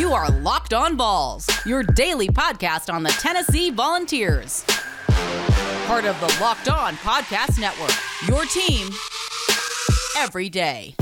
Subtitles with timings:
[0.00, 4.64] You are Locked On Vols, your daily podcast on the Tennessee Volunteers.
[5.84, 7.92] Part of the Locked On Podcast Network,
[8.26, 8.88] your team
[10.16, 10.94] every day.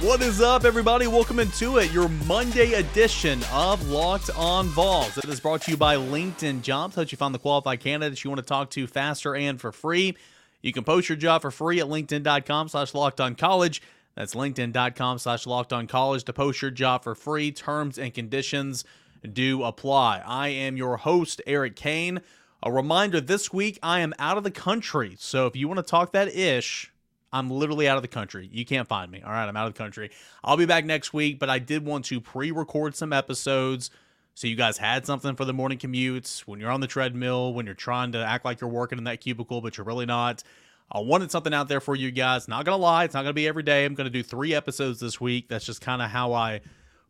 [0.00, 1.06] What is up, everybody?
[1.06, 5.18] Welcome into it, your Monday edition of Locked On Vols.
[5.18, 6.96] It is brought to you by LinkedIn Jobs.
[6.96, 10.16] Helps you find the qualified candidates you want to talk to faster and for free.
[10.62, 13.82] You can post your job for free at linkedin.com slash locked on college.
[14.14, 17.50] That's linkedin.com slash locked on college to post your job for free.
[17.50, 18.84] Terms and conditions
[19.30, 20.22] do apply.
[20.24, 22.20] I am your host, Eric Kane.
[22.62, 25.16] A reminder this week, I am out of the country.
[25.18, 26.92] So if you want to talk that ish,
[27.32, 28.48] I'm literally out of the country.
[28.52, 29.22] You can't find me.
[29.22, 30.10] All right, I'm out of the country.
[30.44, 33.90] I'll be back next week, but I did want to pre record some episodes
[34.34, 37.66] so you guys had something for the morning commutes when you're on the treadmill, when
[37.66, 40.42] you're trying to act like you're working in that cubicle, but you're really not.
[40.90, 42.48] I wanted something out there for you guys.
[42.48, 43.84] Not to lie, it's not to be every day.
[43.84, 45.48] I'm to do three episodes this week.
[45.48, 46.60] That's just kind of how I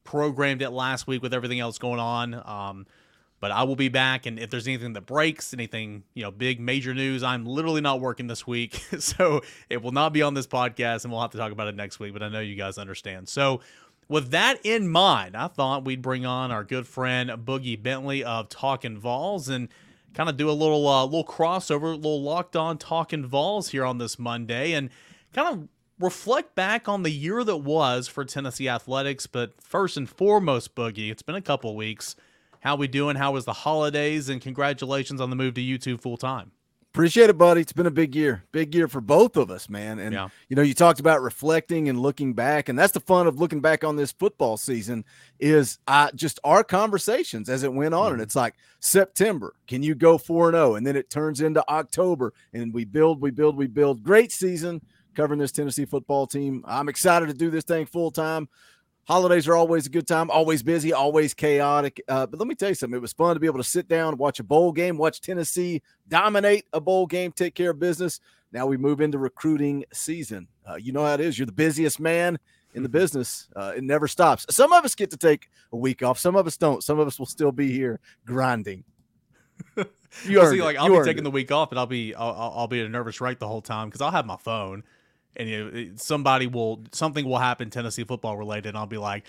[0.05, 2.35] programmed it last week with everything else going on.
[2.35, 2.87] Um,
[3.43, 6.61] but I will be back, and if there's anything that breaks, anything you know, big
[6.61, 10.47] major news, I'm literally not working this week, so it will not be on this
[10.47, 12.13] podcast, and we'll have to talk about it next week.
[12.13, 13.29] But I know you guys understand.
[13.29, 13.61] So,
[14.09, 18.49] with that in mind, I thought we'd bring on our good friend Boogie Bentley of
[18.49, 19.69] Talking Vols and
[20.15, 23.85] kind of do a little uh, little crossover, a little locked on Talking Vols here
[23.85, 24.91] on this Monday, and
[25.33, 29.27] kind of reflect back on the year that was for Tennessee athletics.
[29.27, 32.17] But first and foremost, Boogie, it's been a couple weeks
[32.63, 33.17] how we doing?
[33.17, 34.29] How was the holidays?
[34.29, 36.53] And congratulations on the move to YouTube full time.
[36.95, 37.63] Appreciate it, buddy.
[37.63, 39.99] It's been a big year, big year for both of us, man.
[39.99, 40.29] And yeah.
[40.51, 43.63] you know, you talked about reflecting and looking back, and that's the fun of looking
[43.63, 45.07] back on this football season
[45.41, 48.05] is uh, just our conversations as it went on.
[48.05, 48.13] Mm-hmm.
[48.13, 50.75] And it's like September, can you go four and zero, oh?
[50.75, 54.03] and then it turns into October, and we build, we build, we build.
[54.03, 54.83] Great season
[55.15, 56.63] covering this Tennessee football team.
[56.67, 58.51] I'm excited to do this thing full time
[59.05, 62.01] holidays are always a good time, always busy, always chaotic.
[62.09, 62.97] Uh, but let me tell you something.
[62.97, 65.83] It was fun to be able to sit down, watch a bowl game, watch Tennessee
[66.09, 68.21] dominate a bowl game, take care of business.
[68.53, 70.47] Now we move into recruiting season.
[70.69, 71.39] Uh, you know how it is.
[71.39, 72.39] You're the busiest man
[72.75, 72.99] in the mm-hmm.
[72.99, 73.49] business.
[73.57, 74.47] Uh, it never stops.
[74.51, 76.19] Some of us get to take a week off.
[76.19, 76.83] Some of us don't.
[76.83, 78.85] Some of us will still be here grinding.
[79.77, 81.25] you see, like I'll be taking it.
[81.25, 83.89] the week off, but I'll be I'll, I'll be a nervous wreck the whole time
[83.89, 84.83] because I'll have my phone
[85.37, 89.25] and you know, somebody will something will happen Tennessee football related, and I'll be like,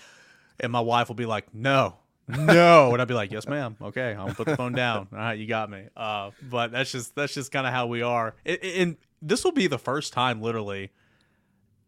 [0.60, 1.96] and my wife will be like, no.
[2.26, 3.76] no, and I'd be like, "Yes, ma'am.
[3.82, 5.08] Okay, I'll put the phone down.
[5.12, 8.00] All right, you got me." Uh, but that's just that's just kind of how we
[8.00, 8.34] are.
[8.46, 10.90] And this will be the first time, literally,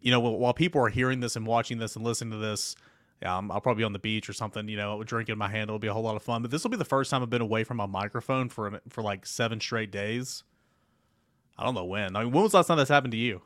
[0.00, 2.77] you know, while people are hearing this and watching this and listening to this,
[3.22, 5.48] yeah, i will probably be on the beach or something, you know, drinking in my
[5.48, 5.71] hand.
[5.71, 6.43] It'll be a whole lot of fun.
[6.43, 9.03] But this will be the first time I've been away from my microphone for for
[9.03, 10.44] like seven straight days.
[11.59, 12.15] I don't know when.
[12.15, 13.41] I mean, when was the last time this happened to you?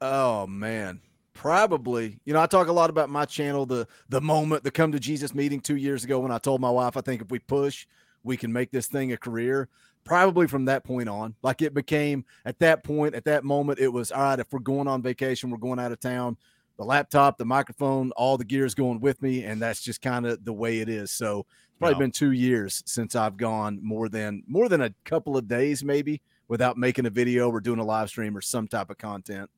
[0.00, 1.00] Oh man,
[1.32, 2.18] probably.
[2.24, 5.00] You know, I talk a lot about my channel, the the moment, the come to
[5.00, 7.86] Jesus meeting two years ago when I told my wife, I think if we push,
[8.22, 9.68] we can make this thing a career.
[10.04, 13.88] Probably from that point on, like it became at that point, at that moment, it
[13.88, 14.38] was all right.
[14.38, 16.36] If we're going on vacation, we're going out of town.
[16.76, 20.26] The laptop, the microphone, all the gear is going with me, and that's just kind
[20.26, 21.10] of the way it is.
[21.10, 22.00] So it's probably wow.
[22.00, 26.20] been two years since I've gone more than more than a couple of days, maybe,
[26.48, 29.50] without making a video or doing a live stream or some type of content.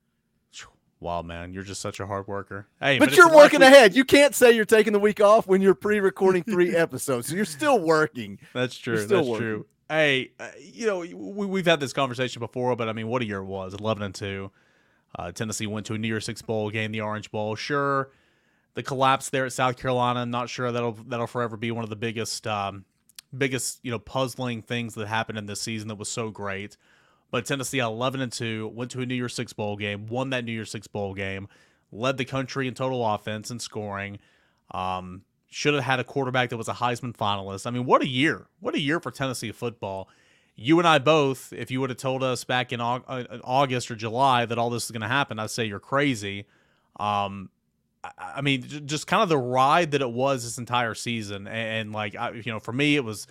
[1.01, 2.67] Wow, man, you're just such a hard worker.
[2.81, 3.95] Hey, but, but you're working ahead.
[3.95, 7.29] You can't say you're taking the week off when you're pre-recording three episodes.
[7.29, 8.39] So you're still working.
[8.53, 9.07] That's true.
[9.07, 9.37] That's working.
[9.37, 9.67] true.
[9.89, 13.25] Hey, uh, you know, we, have had this conversation before, but I mean, what a
[13.25, 14.51] year it was 11 and 2.
[15.19, 17.55] Uh, Tennessee went to a New Year's Six Bowl game, the Orange Bowl.
[17.55, 18.11] Sure,
[18.75, 20.21] the collapse there at South Carolina.
[20.21, 22.85] I'm not sure that'll that'll forever be one of the biggest, um,
[23.37, 26.77] biggest you know, puzzling things that happened in this season that was so great.
[27.31, 30.45] But Tennessee, 11 and 2, went to a New Year's Six bowl game, won that
[30.45, 31.49] New Year's Six bowl game,
[31.93, 34.19] led the country in total offense and scoring.
[34.71, 37.67] Um, should have had a quarterback that was a Heisman finalist.
[37.67, 38.47] I mean, what a year!
[38.61, 40.09] What a year for Tennessee football.
[40.57, 43.01] You and I both, if you would have told us back in uh,
[43.45, 46.47] August or July that all this is going to happen, I'd say you're crazy.
[46.99, 47.51] Um,
[48.19, 52.15] I mean, just kind of the ride that it was this entire season, and, like,
[52.15, 53.27] you know, for me, it was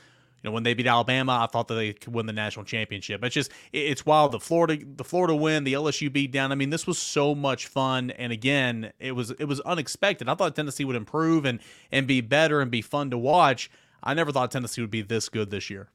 [0.48, 3.24] know, when they beat Alabama, I thought that they could win the national championship.
[3.24, 4.32] It's just it's wild.
[4.32, 6.52] The Florida the Florida win, the LSU beat down.
[6.52, 8.12] I mean, this was so much fun.
[8.12, 10.28] And again, it was it was unexpected.
[10.30, 11.60] I thought Tennessee would improve and
[11.92, 13.70] and be better and be fun to watch.
[14.04, 15.90] I never thought Tennessee would be this good this year.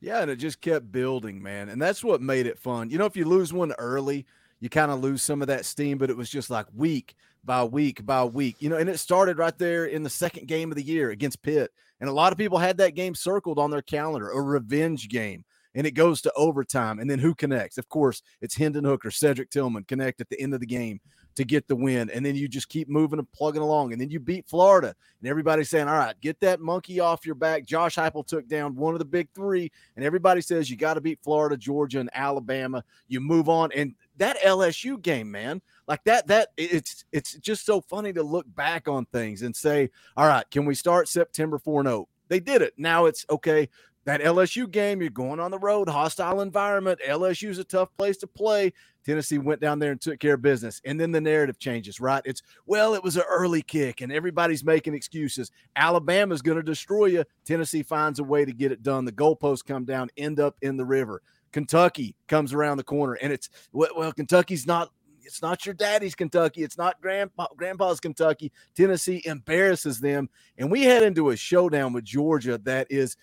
[0.00, 1.68] Yeah, and it just kept building, man.
[1.68, 2.88] And that's what made it fun.
[2.90, 4.24] You know, if you lose one early,
[4.58, 7.64] you kind of lose some of that steam, but it was just like week by
[7.64, 8.56] week by week.
[8.60, 11.42] You know, and it started right there in the second game of the year against
[11.42, 11.70] Pitt.
[12.00, 15.44] And a lot of people had that game circled on their calendar, a revenge game.
[15.74, 16.98] and it goes to overtime.
[16.98, 17.78] And then who connects?
[17.78, 21.00] Of course, it's Hendon Hooker, Cedric Tillman connect at the end of the game
[21.36, 22.10] to get the win.
[22.10, 23.92] And then you just keep moving and plugging along.
[23.92, 24.94] And then you beat Florida.
[25.20, 27.64] And everybody's saying, all right, get that monkey off your back.
[27.64, 29.70] Josh Heupel took down one of the big three.
[29.94, 32.82] And everybody says you got to beat Florida, Georgia, and Alabama.
[33.06, 33.70] You move on.
[33.72, 38.46] And that LSU game, man, like that, that it's it's just so funny to look
[38.54, 42.08] back on things and say, all right, can we start September 4 0?
[42.28, 42.74] They did it.
[42.76, 43.68] Now it's okay
[44.06, 47.00] that LSU game, you're going on the road, hostile environment.
[47.06, 48.72] LSU's a tough place to play.
[49.04, 50.80] Tennessee went down there and took care of business.
[50.84, 52.22] And then the narrative changes, right?
[52.24, 55.50] It's, well, it was an early kick and everybody's making excuses.
[55.76, 57.24] Alabama's going to destroy you.
[57.44, 59.04] Tennessee finds a way to get it done.
[59.04, 61.22] The goalposts come down, end up in the river.
[61.52, 64.90] Kentucky comes around the corner and it's, well, Kentucky's not
[65.22, 66.64] it's not your daddy's Kentucky.
[66.64, 68.50] It's not grandpa, grandpa's Kentucky.
[68.74, 70.28] Tennessee embarrasses them.
[70.58, 73.16] And we head into a showdown with Georgia that is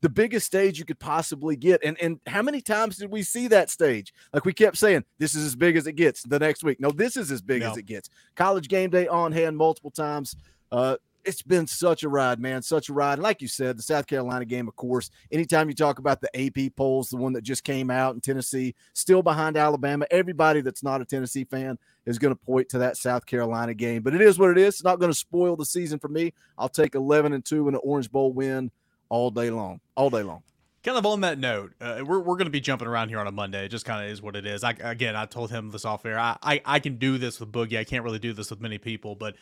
[0.00, 1.82] the biggest stage you could possibly get.
[1.84, 4.12] And and how many times did we see that stage?
[4.32, 6.80] Like we kept saying, this is as big as it gets the next week.
[6.80, 7.70] No, this is as big no.
[7.70, 8.10] as it gets.
[8.34, 10.36] College game day on hand multiple times.
[10.72, 10.96] Uh,
[11.26, 13.18] it's been such a ride, man, such a ride.
[13.18, 16.76] Like you said, the South Carolina game, of course, anytime you talk about the AP
[16.76, 21.00] polls, the one that just came out in Tennessee, still behind Alabama, everybody that's not
[21.00, 24.02] a Tennessee fan is going to point to that South Carolina game.
[24.02, 24.74] But it is what it is.
[24.74, 26.32] It's not going to spoil the season for me.
[26.56, 28.70] I'll take 11 and 2 in an Orange Bowl win
[29.08, 30.42] all day long, all day long.
[30.84, 33.26] Kind of on that note, uh, we're, we're going to be jumping around here on
[33.26, 33.64] a Monday.
[33.64, 34.62] It just kind of is what it is.
[34.62, 36.16] I, again, I told him this off air.
[36.16, 37.76] I, I, I can do this with Boogie.
[37.76, 39.34] I can't really do this with many people, but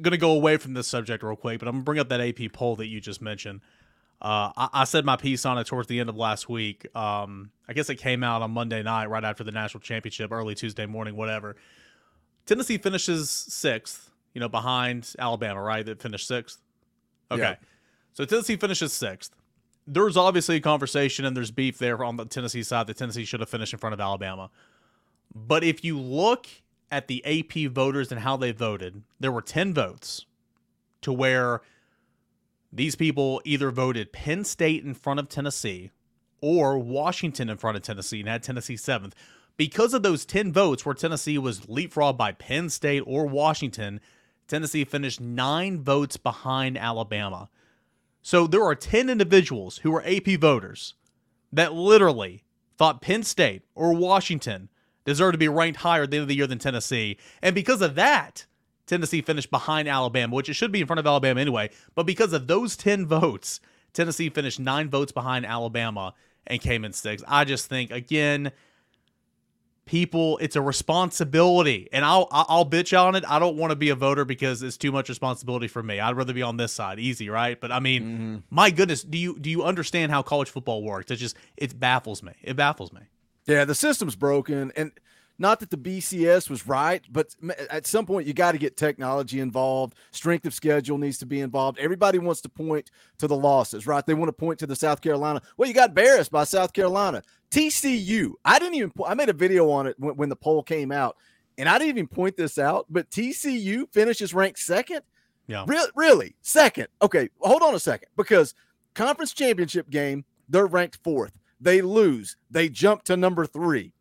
[0.00, 1.58] going to go away from this subject real quick.
[1.58, 3.60] But I'm going to bring up that AP poll that you just mentioned.
[4.20, 6.86] Uh, I, I, said my piece on it towards the end of last week.
[6.96, 10.56] Um, I guess it came out on Monday night, right after the national championship, early
[10.56, 11.54] Tuesday morning, whatever.
[12.44, 15.86] Tennessee finishes sixth, you know, behind Alabama, right?
[15.86, 16.58] That finished sixth.
[17.30, 17.42] Okay.
[17.42, 17.54] Yeah.
[18.14, 19.36] So Tennessee finishes sixth.
[19.86, 23.40] There's obviously a conversation and there's beef there on the Tennessee side that Tennessee should
[23.40, 24.50] have finished in front of Alabama.
[25.32, 26.48] But if you look
[26.90, 30.24] at the AP voters and how they voted, there were 10 votes
[31.02, 31.60] to where
[32.72, 35.90] these people either voted Penn State in front of Tennessee
[36.40, 39.14] or Washington in front of Tennessee and had Tennessee seventh.
[39.56, 44.00] Because of those 10 votes where Tennessee was leapfrogged by Penn State or Washington,
[44.46, 47.48] Tennessee finished nine votes behind Alabama.
[48.22, 50.94] So there are 10 individuals who are AP voters
[51.52, 52.44] that literally
[52.76, 54.68] thought Penn State or Washington
[55.08, 57.16] deserved to be ranked higher at the end of the year than Tennessee.
[57.42, 58.46] And because of that,
[58.86, 61.70] Tennessee finished behind Alabama, which it should be in front of Alabama anyway.
[61.94, 63.60] But because of those 10 votes,
[63.92, 66.14] Tennessee finished nine votes behind Alabama
[66.46, 67.24] and came in sixth.
[67.28, 68.52] I just think, again,
[69.86, 73.88] people it's a responsibility and i'll i'll bitch on it i don't want to be
[73.88, 76.98] a voter because it's too much responsibility for me i'd rather be on this side
[76.98, 78.36] easy right but i mean mm-hmm.
[78.50, 82.22] my goodness do you do you understand how college football works it just it baffles
[82.22, 83.00] me it baffles me
[83.48, 84.92] yeah the system's broken and
[85.38, 87.34] not that the BCS was right, but
[87.70, 89.94] at some point you got to get technology involved.
[90.10, 91.78] Strength of schedule needs to be involved.
[91.78, 94.04] Everybody wants to point to the losses, right?
[94.04, 95.40] They want to point to the South Carolina.
[95.56, 97.22] Well, you got embarrassed by South Carolina.
[97.52, 98.32] TCU.
[98.44, 98.92] I didn't even.
[99.06, 101.16] I made a video on it when, when the poll came out,
[101.56, 102.86] and I didn't even point this out.
[102.90, 105.02] But TCU finishes ranked second.
[105.46, 105.64] Yeah.
[105.66, 106.88] Really, really second.
[107.00, 108.54] Okay, hold on a second because
[108.94, 111.38] conference championship game they're ranked fourth.
[111.60, 112.36] They lose.
[112.50, 113.92] They jump to number three.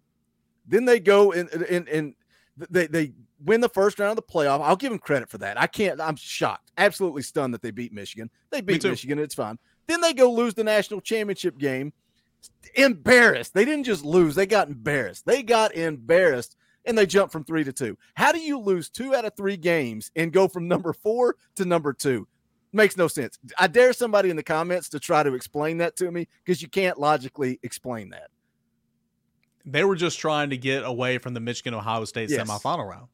[0.67, 2.15] Then they go and and, and
[2.69, 4.61] they they win the first round of the playoff.
[4.61, 5.59] I'll give them credit for that.
[5.59, 6.01] I can't.
[6.01, 8.29] I'm shocked, absolutely stunned that they beat Michigan.
[8.51, 9.19] They beat Michigan.
[9.19, 9.57] It's fine.
[9.87, 11.93] Then they go lose the national championship game.
[12.75, 13.53] Embarrassed.
[13.53, 14.35] They didn't just lose.
[14.35, 15.25] They got embarrassed.
[15.25, 16.55] They got embarrassed
[16.85, 17.97] and they jumped from three to two.
[18.15, 21.65] How do you lose two out of three games and go from number four to
[21.65, 22.27] number two?
[22.73, 23.39] Makes no sense.
[23.57, 26.67] I dare somebody in the comments to try to explain that to me because you
[26.67, 28.29] can't logically explain that.
[29.65, 32.47] They were just trying to get away from the Michigan Ohio State yes.
[32.47, 33.07] semifinal round.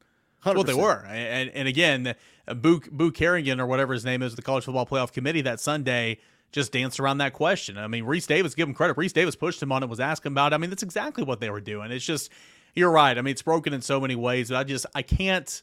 [0.44, 1.04] That's what they were.
[1.06, 2.14] And and again,
[2.56, 6.18] Boo Boo Carrigan or whatever his name is, the College Football Playoff Committee that Sunday
[6.52, 7.78] just danced around that question.
[7.78, 8.96] I mean, Rece Davis, give him credit.
[8.96, 10.52] Rece Davis pushed him on it, was asking about.
[10.52, 10.56] It.
[10.56, 11.90] I mean, that's exactly what they were doing.
[11.90, 12.30] It's just
[12.74, 13.16] you're right.
[13.16, 14.50] I mean, it's broken in so many ways.
[14.50, 15.62] But I just I can't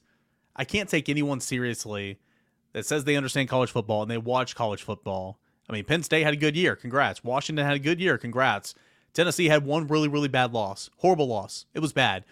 [0.55, 2.19] I can't take anyone seriously
[2.73, 5.39] that says they understand college football and they watch college football.
[5.69, 6.75] I mean, Penn State had a good year.
[6.75, 7.23] Congrats.
[7.23, 8.17] Washington had a good year.
[8.17, 8.75] Congrats.
[9.13, 10.89] Tennessee had one really, really bad loss.
[10.97, 11.65] Horrible loss.
[11.73, 12.23] It was bad.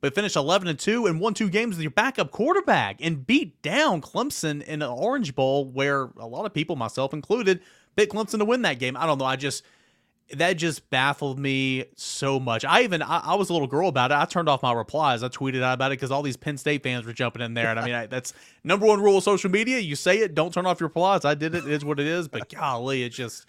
[0.00, 3.60] But finished 11 and 2 and won two games with your backup quarterback and beat
[3.62, 7.60] down Clemson in an Orange Bowl where a lot of people, myself included,
[7.96, 8.96] picked Clemson to win that game.
[8.96, 9.24] I don't know.
[9.24, 9.64] I just
[10.36, 12.64] that just baffled me so much.
[12.64, 14.14] I even I, I, was a little girl about it.
[14.14, 15.22] I turned off my replies.
[15.22, 17.68] I tweeted out about it because all these Penn State fans were jumping in there.
[17.68, 19.78] And I mean, I, that's number one rule of social media.
[19.78, 21.24] You say it, don't turn off your replies.
[21.24, 21.64] I did it.
[21.64, 22.28] It is what it is.
[22.28, 23.46] But golly, it just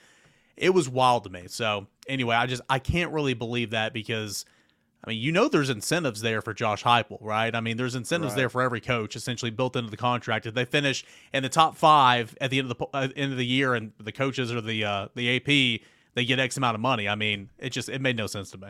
[0.55, 1.45] it was wild to me.
[1.47, 4.45] So anyway, I just I can't really believe that because
[5.03, 7.55] I mean, you know, there's incentives there for Josh Heupel, right?
[7.55, 8.37] I mean, there's incentives right.
[8.37, 10.45] there for every coach, essentially built into the contract.
[10.45, 13.37] If they finish in the top five at the end of the uh, end of
[13.37, 15.81] the year, and the coaches or the uh, the AP,
[16.13, 17.07] they get X amount of money.
[17.07, 18.69] I mean, it just it made no sense to me.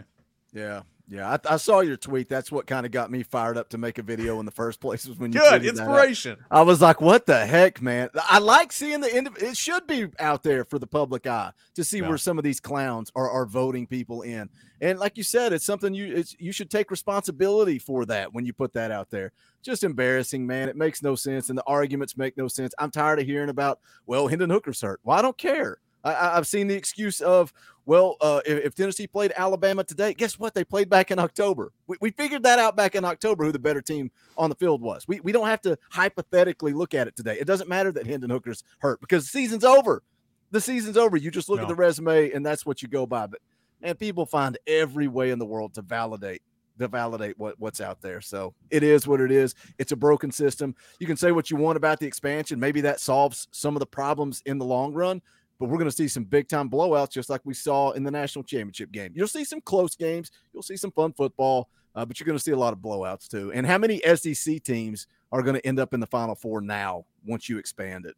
[0.54, 0.82] Yeah,
[1.12, 2.30] yeah, I, I, saw your tweet.
[2.30, 4.80] That's what kind of got me fired up to make a video in the first
[4.80, 5.08] place.
[5.08, 6.38] Was when you good inspiration.
[6.52, 9.26] I was like, "What the heck, man!" I like seeing the end.
[9.26, 12.08] Of, It should be out there for the public eye to see yeah.
[12.08, 14.50] where some of these clowns are, are voting people in.
[14.82, 18.46] And like you said, it's something you it's, you should take responsibility for that when
[18.46, 19.32] you put that out there.
[19.64, 20.70] Just embarrassing, man.
[20.70, 22.76] It makes no sense, and the arguments make no sense.
[22.78, 25.00] I'm tired of hearing about, well, Hendon Hooker's hurt.
[25.04, 25.80] Well, I don't care.
[26.04, 27.54] I, have seen the excuse of,
[27.86, 30.54] well, uh, if, if, Tennessee played Alabama today, guess what?
[30.54, 31.72] They played back in October.
[31.88, 34.82] We, we, figured that out back in October who the better team on the field
[34.82, 35.08] was.
[35.08, 37.38] We, we don't have to hypothetically look at it today.
[37.40, 40.04] It doesn't matter that Hendon Hooker's hurt because the season's over.
[40.52, 41.18] The season's over.
[41.18, 41.64] You just look no.
[41.64, 43.28] at the resume and that's what you go by.
[43.28, 43.42] But
[43.82, 46.42] and people find every way in the world to validate
[46.80, 48.22] to validate what, what's out there.
[48.22, 49.54] So it is what it is.
[49.78, 50.76] It's a broken system.
[51.00, 52.60] You can say what you want about the expansion.
[52.60, 55.22] Maybe that solves some of the problems in the long run
[55.60, 58.12] but we're going to see some big time blowouts just like we saw in the
[58.12, 59.12] national championship game.
[59.14, 62.44] You'll see some close games, you'll see some fun football, uh, but you're going to
[62.44, 63.52] see a lot of blowouts too.
[63.54, 67.06] And how many SEC teams are going to end up in the Final Four now
[67.26, 68.16] once you expand it?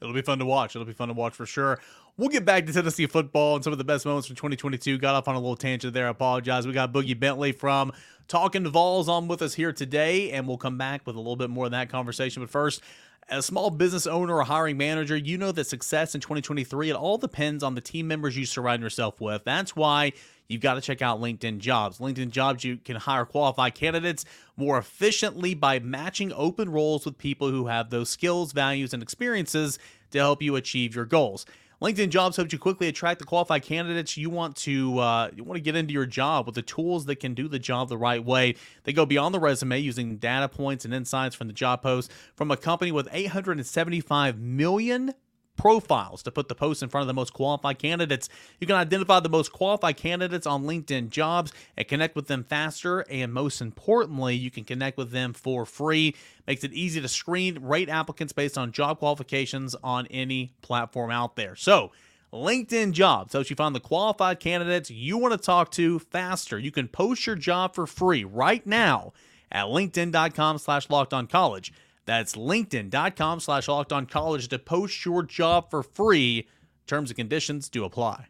[0.00, 0.76] It'll be fun to watch.
[0.76, 1.80] It'll be fun to watch for sure.
[2.16, 4.98] We'll get back to Tennessee football and some of the best moments from 2022.
[4.98, 6.06] Got off on a little tangent there.
[6.06, 6.66] I apologize.
[6.66, 7.92] We got Boogie Bentley from
[8.28, 11.50] Talking Vols on with us here today, and we'll come back with a little bit
[11.50, 12.42] more of that conversation.
[12.42, 12.82] But first,
[13.28, 16.96] as a small business owner or hiring manager, you know that success in 2023, it
[16.96, 19.44] all depends on the team members you surround yourself with.
[19.44, 20.12] That's why
[20.48, 21.98] you've got to check out LinkedIn Jobs.
[21.98, 24.24] LinkedIn Jobs, you can hire qualified candidates
[24.56, 29.78] more efficiently by matching open roles with people who have those skills, values, and experiences
[30.10, 31.46] to help you achieve your goals.
[31.82, 35.56] LinkedIn Jobs helps you quickly attract the qualified candidates you want to uh, you want
[35.56, 38.24] to get into your job with the tools that can do the job the right
[38.24, 38.54] way.
[38.84, 42.50] They go beyond the resume using data points and insights from the job post from
[42.50, 45.12] a company with 875 million
[45.56, 48.28] profiles to put the post in front of the most qualified candidates.
[48.60, 53.00] You can identify the most qualified candidates on LinkedIn jobs and connect with them faster.
[53.10, 56.14] And most importantly, you can connect with them for free.
[56.46, 61.36] Makes it easy to screen, rate applicants based on job qualifications on any platform out
[61.36, 61.56] there.
[61.56, 61.92] So,
[62.32, 66.58] LinkedIn Jobs helps you find the qualified candidates you want to talk to faster.
[66.58, 69.12] You can post your job for free right now
[69.50, 71.72] at linkedin.com slash locked on college.
[72.06, 76.48] That's linkedin.com slash locked on college to post your job for free.
[76.86, 78.28] Terms and conditions do apply.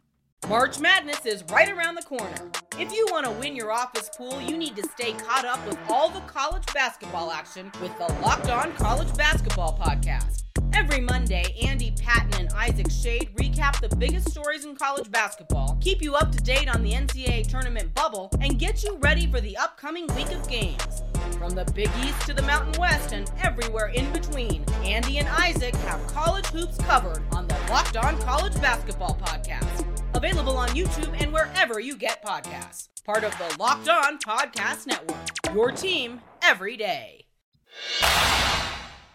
[0.48, 2.50] March Madness is right around the corner.
[2.78, 5.78] If you want to win your office pool, you need to stay caught up with
[5.88, 10.44] all the college basketball action with the Locked On College Basketball Podcast.
[10.72, 16.00] Every Monday, Andy Patton and Isaac Shade recap the biggest stories in college basketball, keep
[16.00, 19.56] you up to date on the NCAA tournament bubble, and get you ready for the
[19.56, 21.02] upcoming week of games.
[21.38, 25.74] From the Big East to the Mountain West and everywhere in between, Andy and Isaac
[25.76, 29.86] have college hoops covered on the Locked On College Basketball Podcast.
[30.14, 32.88] Available on YouTube and wherever you get podcasts.
[33.04, 35.54] Part of the Locked On Podcast Network.
[35.54, 37.26] Your team every day.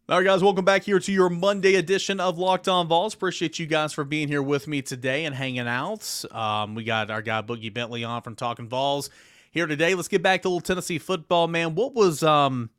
[0.07, 3.15] All right, guys, welcome back here to your Monday edition of Locked On Vols.
[3.15, 6.23] Appreciate you guys for being here with me today and hanging out.
[6.31, 9.09] Um, we got our guy Boogie Bentley on from Talking Vols
[9.51, 9.93] here today.
[9.93, 11.75] Let's get back to little Tennessee football, man.
[11.75, 12.71] What was um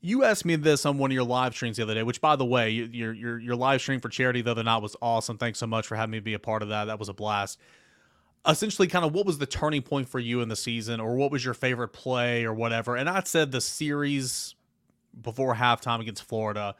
[0.00, 2.36] you asked me this on one of your live streams the other day, which by
[2.36, 5.38] the way, your your your live stream for charity the other night was awesome.
[5.38, 6.84] Thanks so much for having me be a part of that.
[6.84, 7.58] That was a blast.
[8.46, 11.32] Essentially, kind of what was the turning point for you in the season, or what
[11.32, 12.94] was your favorite play, or whatever.
[12.94, 14.54] And I said the series
[15.22, 16.74] before halftime against Florida.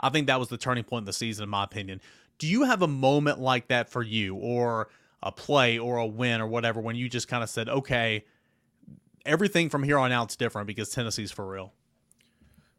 [0.00, 2.00] I think that was the turning point in the season, in my opinion.
[2.38, 4.88] Do you have a moment like that for you, or
[5.22, 8.24] a play or a win or whatever when you just kind of said, okay,
[9.24, 11.72] everything from here on out is different because Tennessee's for real?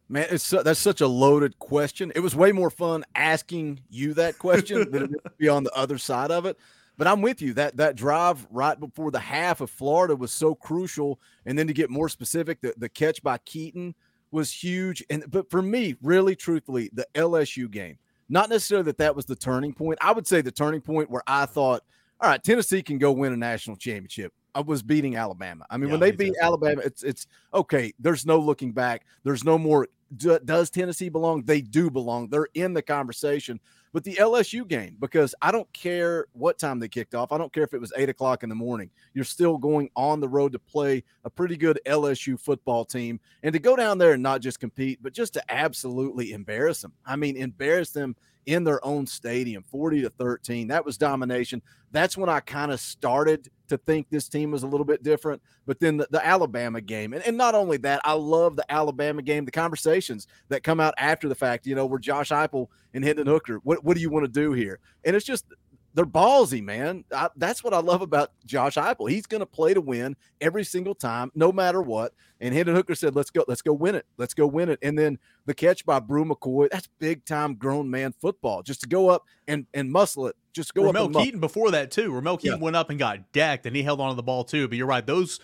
[0.09, 2.11] Man, it's that's such a loaded question.
[2.13, 5.97] It was way more fun asking you that question than it be on the other
[5.97, 6.57] side of it.
[6.97, 7.53] But I'm with you.
[7.53, 11.73] That that drive right before the half of Florida was so crucial, and then to
[11.73, 13.95] get more specific, the, the catch by Keyton
[14.29, 15.03] was huge.
[15.09, 17.97] And but for me, really truthfully, the LSU game,
[18.29, 19.97] not necessarily that that was the turning point.
[20.01, 21.83] I would say the turning point where I thought
[22.23, 24.31] all right, Tennessee can go win a national championship.
[24.55, 25.65] I was beating Alabama.
[25.69, 27.91] I mean, yeah, when they beat Alabama, it's it's okay.
[27.99, 29.05] There's no looking back.
[29.25, 29.89] There's no more.
[30.15, 31.43] does Tennessee belong?
[31.43, 32.29] They do belong.
[32.29, 33.59] They're in the conversation.
[33.91, 37.31] But the LSU game, because I don't care what time they kicked off.
[37.31, 38.89] I don't care if it was eight o'clock in the morning.
[39.13, 43.51] You're still going on the road to play a pretty good LSU football team, and
[43.51, 46.93] to go down there and not just compete, but just to absolutely embarrass them.
[47.05, 48.15] I mean, embarrass them
[48.45, 50.67] in their own stadium, 40 to 13.
[50.67, 51.61] That was domination.
[51.91, 55.41] That's when I kind of started to think this team was a little bit different.
[55.65, 59.21] But then the, the Alabama game, and, and, not only that, I love the Alabama
[59.21, 63.03] game, the conversations that come out after the fact, you know, where Josh Heupel and
[63.03, 64.79] Hendon Hooker, what, what do you want to do here?
[65.05, 65.45] And it's just
[65.93, 67.03] they're ballsy, man.
[67.11, 69.09] I, that's what I love about Josh Heupel.
[69.09, 72.13] He's going to play to win every single time, no matter what.
[72.39, 74.97] And Hendon Hooker said, "Let's go, let's go win it, let's go win it." And
[74.97, 78.63] then the catch by Bru McCoy, that's big time grown man football.
[78.63, 81.09] Just to go up and and muscle it, just go Ramel up.
[81.09, 82.11] Ramel Keyton before that too.
[82.11, 82.63] Ramel Keyton yeah.
[82.63, 84.67] went up and got decked, and he held on to the ball too.
[84.67, 85.39] But you're right; those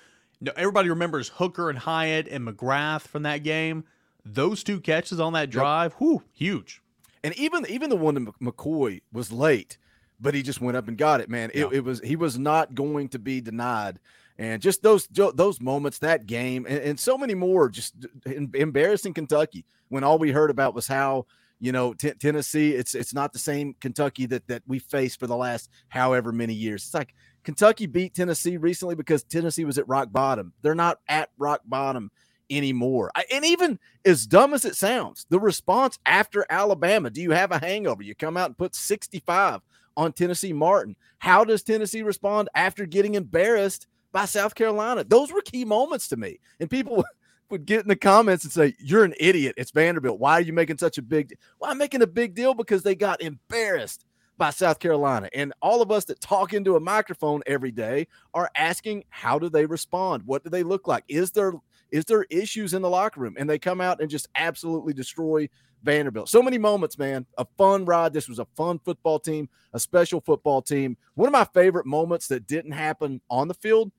[0.56, 3.86] everybody remembers Hooker and Hyatt and McGrath from that game.
[4.26, 6.02] Those two catches on that drive, yep.
[6.02, 6.82] whoo, huge.
[7.24, 9.78] And even even the one that McCoy was late
[10.20, 11.52] but he just went up and got it, man.
[11.54, 11.70] It, yeah.
[11.72, 14.00] it was he was not going to be denied.
[14.38, 17.94] And just those those moments, that game, and, and so many more, just
[18.26, 21.26] embarrassing Kentucky when all we heard about was how
[21.60, 22.74] you know t- Tennessee.
[22.74, 26.54] It's it's not the same Kentucky that that we faced for the last however many
[26.54, 26.86] years.
[26.86, 30.54] It's like Kentucky beat Tennessee recently because Tennessee was at rock bottom.
[30.62, 32.10] They're not at rock bottom
[32.50, 33.12] anymore.
[33.16, 37.52] I, and even as dumb as it sounds, the response after Alabama, do you have
[37.52, 38.04] a hangover?
[38.04, 39.62] You come out and put 65
[39.98, 40.96] on Tennessee Martin.
[41.20, 45.04] How does Tennessee respond after getting embarrassed by South Carolina?
[45.04, 46.40] Those were key moments to me.
[46.60, 47.04] And people
[47.50, 49.56] would get in the comments and say, You're an idiot.
[49.58, 50.20] It's Vanderbilt.
[50.20, 51.38] Why are you making such a big deal?
[51.60, 54.06] Well, I'm making a big deal because they got embarrassed
[54.38, 55.30] by South Carolina.
[55.34, 59.50] And all of us that talk into a microphone every day are asking, How do
[59.50, 60.24] they respond?
[60.26, 61.04] What do they look like?
[61.08, 61.54] Is there
[61.92, 63.36] is there issues in the locker room?
[63.38, 65.50] And they come out and just absolutely destroy
[65.84, 66.30] Vanderbilt.
[66.30, 67.26] So many moments, man.
[67.38, 68.14] A fun ride.
[68.14, 70.98] This was a fun football team, a special football team.
[71.16, 73.92] One of my favorite moments that didn't happen on the field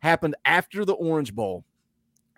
[0.00, 1.64] happened after the Orange Bowl.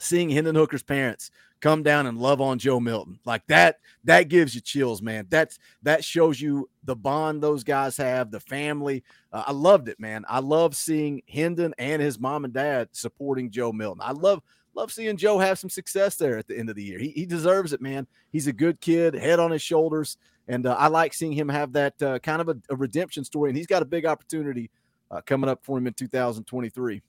[0.00, 3.18] Seeing Hendon Hooker's parents come down and love on Joe Milton.
[3.24, 5.26] Like that, that gives you chills, man.
[5.28, 9.02] That's that shows you the bond those guys have, the family.
[9.32, 10.24] Uh, I loved it, man.
[10.28, 14.02] I love seeing Hendon and his mom and dad supporting Joe Milton.
[14.04, 14.40] I love
[14.78, 16.98] love seeing Joe have some success there at the end of the year.
[16.98, 18.06] He, he deserves it, man.
[18.30, 20.16] He's a good kid, head on his shoulders.
[20.46, 23.50] And uh, I like seeing him have that uh, kind of a, a, redemption story.
[23.50, 24.70] And he's got a big opportunity
[25.10, 27.02] uh, coming up for him in 2023.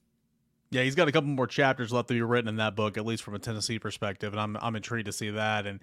[0.72, 3.06] Yeah, he's got a couple more chapters left to be written in that book, at
[3.06, 4.32] least from a Tennessee perspective.
[4.32, 5.66] And I'm, I'm intrigued to see that.
[5.66, 5.80] And,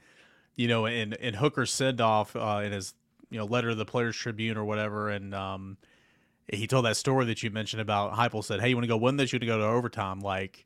[0.56, 2.93] you know, in, in Hooker's send off uh, in his,
[3.30, 5.10] you know, letter to the Players Tribune or whatever.
[5.10, 5.78] And, um,
[6.52, 8.95] he told that story that you mentioned about Heupel said, Hey, you want to go
[8.95, 9.34] win this?
[9.34, 10.21] You want to go to overtime?
[10.21, 10.65] Like,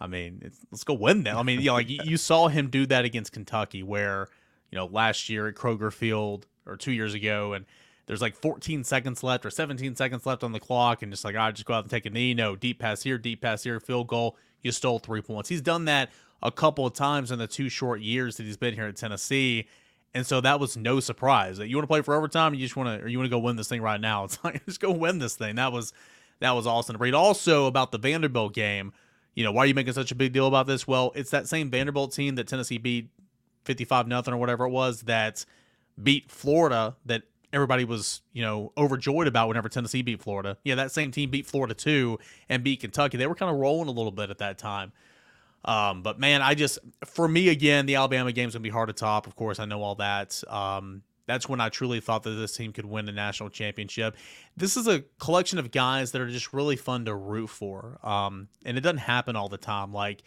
[0.00, 1.36] I mean, let's go win them.
[1.36, 4.28] I mean, you know, like you saw him do that against Kentucky, where
[4.70, 7.66] you know last year at Kroger Field or two years ago, and
[8.06, 11.36] there's like 14 seconds left or 17 seconds left on the clock, and just like
[11.36, 12.34] I right, just go out and take a knee.
[12.34, 14.36] No, deep pass here, deep pass here, field goal.
[14.62, 15.48] You stole three points.
[15.48, 16.10] He's done that
[16.42, 19.66] a couple of times in the two short years that he's been here at Tennessee.
[20.14, 21.58] And so that was no surprise.
[21.58, 23.30] That you want to play for overtime, you just want to, or you want to
[23.30, 24.24] go win this thing right now.
[24.30, 25.56] It's like just go win this thing.
[25.56, 25.92] That was
[26.40, 27.14] that was awesome to read.
[27.14, 28.92] Also about the Vanderbilt game,
[29.34, 30.86] you know, why are you making such a big deal about this?
[30.86, 33.10] Well, it's that same Vanderbilt team that Tennessee beat
[33.64, 35.44] 55 nothing or whatever it was that
[36.02, 40.56] beat Florida that everybody was, you know, overjoyed about whenever Tennessee beat Florida.
[40.64, 43.16] Yeah, that same team beat Florida too and beat Kentucky.
[43.16, 44.92] They were kind of rolling a little bit at that time.
[45.64, 48.94] Um, but man, I just for me again, the Alabama game's gonna be hard to
[48.94, 49.26] top.
[49.26, 50.42] Of course, I know all that.
[50.48, 54.16] Um, that's when I truly thought that this team could win a national championship.
[54.56, 57.98] This is a collection of guys that are just really fun to root for.
[58.02, 59.92] Um, and it doesn't happen all the time.
[59.92, 60.24] Like,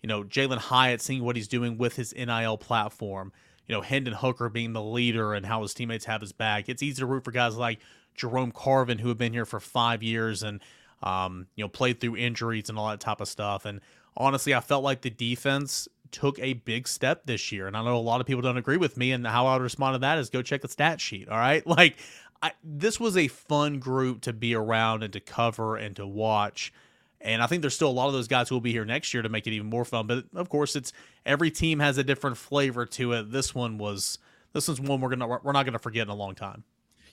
[0.00, 3.32] you know, Jalin Hyatt seeing what he's doing with his NIL platform,
[3.66, 6.68] you know, Hendon Hooker being the leader and how his teammates have his back.
[6.68, 7.80] It's easy to root for guys like
[8.14, 10.60] Jerome Carvin, who have been here for five years and,
[11.02, 13.64] um, you know, played through injuries and all that type of stuff.
[13.64, 13.80] And
[14.16, 17.66] honestly, I felt like the defense took a big step this year.
[17.66, 19.10] And I know a lot of people don't agree with me.
[19.10, 21.28] And how I would respond to that is go check the stat sheet.
[21.28, 21.62] All right.
[21.74, 21.96] Like,
[22.40, 26.72] I, this was a fun group to be around and to cover and to watch.
[27.20, 29.12] And I think there's still a lot of those guys who will be here next
[29.12, 30.06] year to make it even more fun.
[30.06, 30.92] But of course, it's
[31.26, 33.32] every team has a different flavor to it.
[33.32, 34.18] This one was
[34.52, 36.62] this is one we're gonna we're not gonna forget in a long time.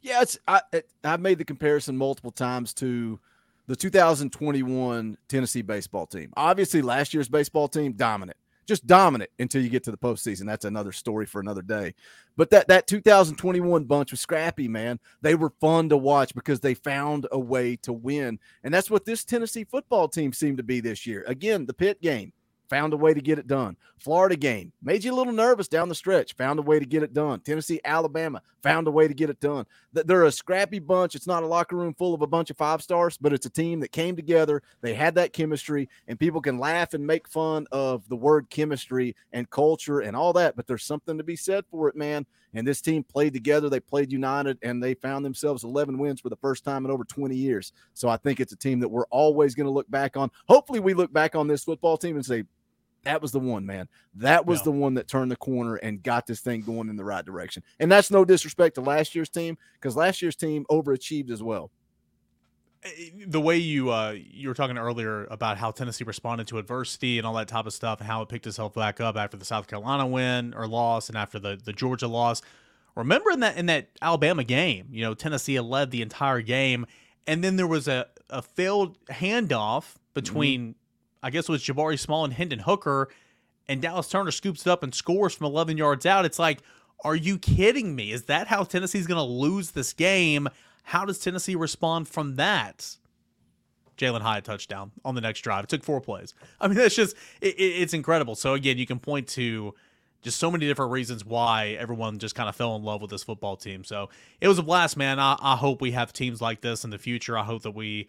[0.04, 0.62] Yeah, it's I
[1.04, 3.20] I've made the comparison multiple times to
[3.68, 6.34] the 2021 Tennessee baseball team.
[6.36, 8.38] Obviously, last year's baseball team dominant
[8.72, 10.46] just dominant until you get to the postseason.
[10.46, 11.94] That's another story for another day.
[12.38, 14.98] But that that 2021 bunch was scrappy, man.
[15.22, 19.04] They were fun to watch because they found a way to win, and that's what
[19.04, 21.26] this Tennessee football team seemed to be this year.
[21.28, 22.32] Again, the Pitt game
[22.72, 23.76] found a way to get it done.
[24.00, 27.04] Florida game made you a little nervous down the stretch, found a way to get
[27.04, 27.42] it done.
[27.42, 29.66] Tennessee, Alabama found a way to get it done.
[29.92, 31.14] They're a scrappy bunch.
[31.14, 33.50] It's not a locker room full of a bunch of five stars, but it's a
[33.50, 34.64] team that came together.
[34.80, 39.18] They had that chemistry, and people can laugh and make fun of the word chemistry
[39.34, 42.26] and culture and all that, but there's something to be said for it, man.
[42.54, 46.30] And this team played together, they played united, and they found themselves 11 wins for
[46.30, 47.72] the first time in over 20 years.
[47.94, 50.30] So I think it's a team that we're always going to look back on.
[50.48, 52.44] Hopefully, we look back on this football team and say,
[53.04, 53.88] that was the one, man.
[54.16, 54.66] That was yeah.
[54.66, 57.64] the one that turned the corner and got this thing going in the right direction.
[57.80, 61.72] And that's no disrespect to last year's team because last year's team overachieved as well.
[62.84, 67.18] Eh, the way you uh, you were talking earlier about how Tennessee responded to adversity
[67.18, 69.46] and all that type of stuff, and how it picked itself back up after the
[69.46, 72.42] South Carolina win or loss, and after the the Georgia loss.
[72.96, 76.86] Remember in that in that Alabama game, you know Tennessee led the entire game,
[77.26, 80.72] and then there was a a failed handoff between mm-hmm.
[81.24, 83.10] I guess it was Jabari Small and Hendon Hooker,
[83.68, 86.26] and Dallas Turner scoops it up and scores from 11 yards out.
[86.26, 86.60] It's like,
[87.04, 88.12] are you kidding me?
[88.12, 90.50] Is that how Tennessee's going to lose this game?
[90.84, 92.98] How does Tennessee respond from that?
[93.98, 95.66] Jalin Hyatt touchdown on the next drive.
[95.66, 96.34] It took four plays.
[96.60, 98.36] I mean, that's just it, it's incredible.
[98.36, 99.76] So again, you can point to
[100.22, 103.24] just so many different reasons why everyone just kind of fell in love with this
[103.24, 103.84] football team.
[103.84, 105.20] So it was a blast, man.
[105.20, 107.38] I, I hope we have teams like this in the future.
[107.38, 108.08] I hope that we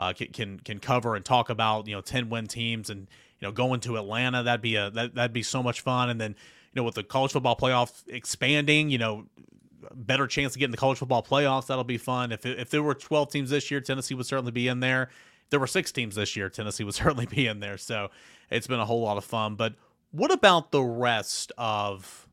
[0.00, 3.00] uh, can, can can cover and talk about you know ten win teams and
[3.38, 6.08] you know going to Atlanta that'd be a that that'd be so much fun.
[6.08, 6.30] And then
[6.72, 9.26] you know with the college football playoff expanding you know
[9.94, 12.32] better chance to get in the college football playoffs that'll be fun.
[12.32, 15.10] If if there were 12 teams this year Tennessee would certainly be in there.
[15.44, 17.76] If there were six teams this year Tennessee would certainly be in there.
[17.76, 18.10] So
[18.48, 19.54] it's been a whole lot of fun.
[19.54, 19.74] But
[20.12, 22.26] what about the rest of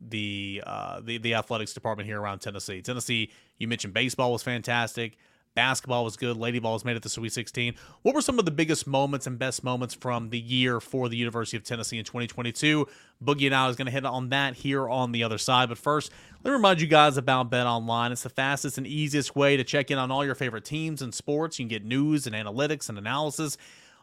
[0.00, 2.82] the uh, the the athletics department here around Tennessee?
[2.82, 5.16] Tennessee you mentioned baseball was fantastic
[5.54, 6.36] Basketball was good.
[6.36, 7.74] Lady Vols made it to Sweet 16.
[8.02, 11.16] What were some of the biggest moments and best moments from the year for the
[11.16, 12.86] University of Tennessee in 2022?
[13.22, 15.68] Boogie and I is going to hit on that here on the other side.
[15.68, 16.10] But first,
[16.42, 18.12] let me remind you guys about Bet Online.
[18.12, 21.14] It's the fastest and easiest way to check in on all your favorite teams and
[21.14, 21.58] sports.
[21.58, 23.58] You can get news and analytics and analysis,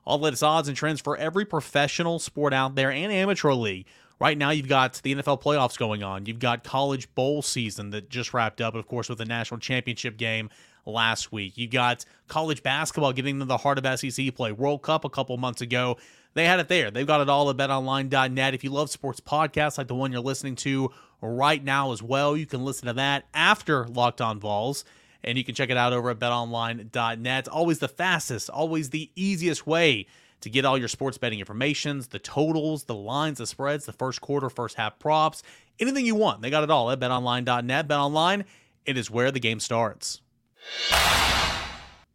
[0.05, 3.87] all the latest odds and trends for every professional sport out there and amateur league.
[4.19, 6.25] Right now, you've got the NFL playoffs going on.
[6.25, 10.17] You've got college bowl season that just wrapped up, of course, with the national championship
[10.17, 10.49] game
[10.89, 11.57] last week.
[11.57, 14.51] You got college basketball getting into the heart of SEC play.
[14.51, 15.97] World Cup a couple months ago.
[16.33, 16.91] They had it there.
[16.91, 18.53] They've got it all at betonline.net.
[18.53, 22.37] If you love sports podcasts like the one you're listening to right now as well,
[22.37, 24.85] you can listen to that after Locked On Vols.
[25.23, 27.47] And you can check it out over at betonline.net.
[27.49, 30.05] Always the fastest, always the easiest way
[30.41, 34.21] to get all your sports betting informations, the totals, the lines, the spreads, the first
[34.21, 35.43] quarter, first half props,
[35.79, 36.41] anything you want.
[36.41, 37.87] They got it all at betonline.net.
[37.87, 38.45] BetOnline,
[38.85, 40.21] it is where the game starts.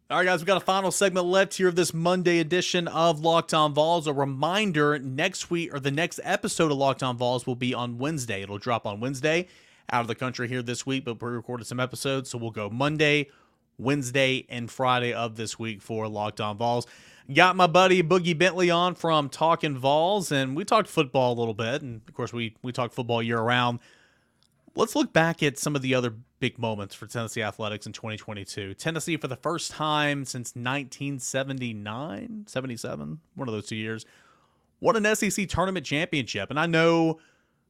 [0.07, 3.21] All right, guys, we got a final segment left here of this Monday edition of
[3.21, 4.05] Locked On Vols.
[4.05, 7.97] A reminder next week or the next episode of Locked On Vols will be on
[7.97, 8.43] Wednesday.
[8.43, 9.47] It'll drop on Wednesday
[9.91, 12.29] out of the country here this week, but we recorded some episodes.
[12.29, 13.31] So we'll go Monday,
[13.79, 16.85] Wednesday, and Friday of this week for Locked On Vols.
[17.33, 21.55] Got my buddy Boogie Bentley on from Talking Vols, and we talked football a little
[21.55, 21.81] bit.
[21.81, 23.79] And of course, we, we talk football year round
[24.75, 26.13] let's look back at some of the other
[26.45, 28.75] big moments for Tennessee athletics in 2022.
[28.75, 34.05] Tennessee, for the first time since 1979, 77, one of those two years,
[34.79, 36.51] won an SEC tournament championship.
[36.51, 37.19] And I know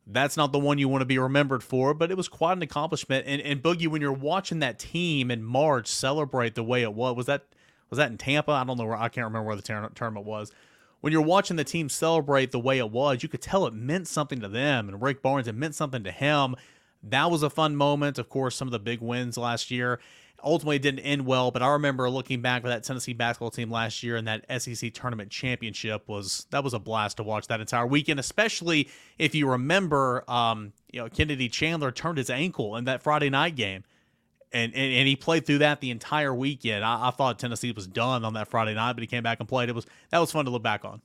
[0.05, 2.63] that's not the one you want to be remembered for, but it was quite an
[2.63, 3.25] accomplishment.
[3.25, 7.15] And, and Boogie, when you're watching that team in March celebrate the way it was,
[7.15, 7.45] was that
[7.89, 8.51] was that in Tampa?
[8.51, 10.51] I don't know where I can't remember where the tournament was.
[10.99, 14.09] When you're watching the team celebrate the way it was, you could tell it meant
[14.09, 14.89] something to them.
[14.89, 16.57] And Rick Barnes, it meant something to him
[17.09, 18.17] that was a fun moment.
[18.17, 19.99] Of course, some of the big wins last year
[20.43, 24.03] ultimately didn't end well, but I remember looking back for that Tennessee basketball team last
[24.03, 27.87] year and that SEC tournament championship was that was a blast to watch that entire
[27.87, 33.01] weekend, especially if you remember, um, you know, Kennedy Chandler turned his ankle in that
[33.01, 33.83] Friday night game.
[34.53, 36.85] And, and, and he played through that the entire weekend.
[36.85, 39.49] I, I thought Tennessee was done on that Friday night, but he came back and
[39.49, 39.67] played.
[39.67, 41.01] It was that was fun to look back on.